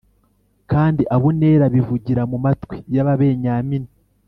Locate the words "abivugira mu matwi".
1.69-2.77